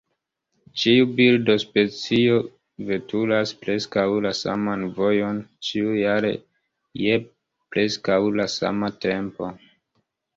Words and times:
Ĉiu 0.83 1.07
birdospecio 1.17 2.37
veturas 2.87 3.51
preskaŭ 3.65 4.05
la 4.27 4.31
saman 4.39 4.85
vojon 4.95 5.41
ĉiujare, 5.67 6.31
je 7.03 7.19
preskaŭ 7.75 8.19
la 8.39 8.49
sama 8.55 8.91
tempo. 9.07 9.51